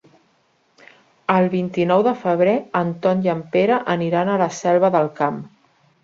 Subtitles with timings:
[1.33, 5.37] El vint-i-nou de febrer en Ton i en Pere aniran a la Selva del Camp.